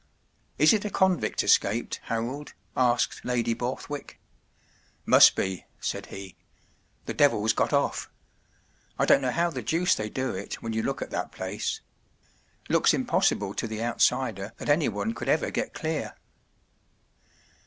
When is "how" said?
9.29-9.51